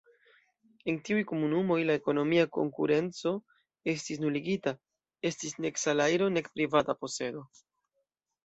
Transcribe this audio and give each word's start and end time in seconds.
En 0.91 0.95
tiuj 1.09 1.19
komunumoj 1.31 1.77
la 1.89 1.97
ekonomia 1.99 2.45
konkurenco 2.57 3.33
estis 3.95 4.23
nuligita, 4.25 4.75
estis 5.31 5.57
nek 5.67 5.81
salajro 5.83 6.35
nek 6.39 6.51
privata 6.57 7.01
posedo. 7.05 7.47